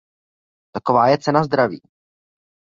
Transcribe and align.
Taková 0.71 1.07
je 1.07 1.17
cena 1.17 1.43
zdraví. 1.43 1.81